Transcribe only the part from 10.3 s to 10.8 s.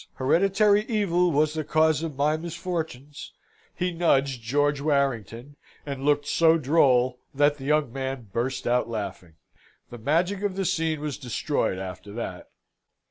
of the